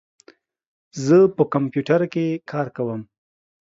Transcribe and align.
زه 1.05 1.17
په 1.35 1.43
کمپیوټر 1.53 2.01
کې 2.13 2.25
کار 2.51 2.67
کوم. 2.75 3.01